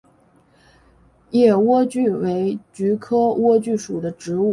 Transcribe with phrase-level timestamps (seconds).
[1.29, 4.49] 野莴苣为菊科莴苣属的植物。